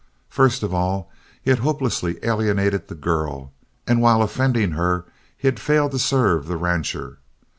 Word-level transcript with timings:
First 0.31 0.63
of 0.63 0.73
all, 0.73 1.11
he 1.43 1.51
had 1.51 1.59
hopelessly 1.59 2.17
alienated 2.23 2.87
the 2.87 2.95
girl 2.95 3.53
and 3.85 4.01
while 4.01 4.23
offending 4.23 4.71
her 4.71 5.05
he 5.37 5.47
had 5.47 5.59
failed 5.59 5.91
to 5.91 5.99
serve 5.99 6.47
the 6.47 6.57
rancher. 6.57 7.19